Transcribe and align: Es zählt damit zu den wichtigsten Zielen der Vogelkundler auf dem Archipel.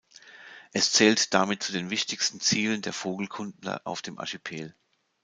Es 0.73 0.91
zählt 0.91 1.31
damit 1.35 1.61
zu 1.61 1.73
den 1.73 1.91
wichtigsten 1.91 2.39
Zielen 2.41 2.81
der 2.81 2.91
Vogelkundler 2.91 3.81
auf 3.85 4.01
dem 4.01 4.17
Archipel. 4.17 4.73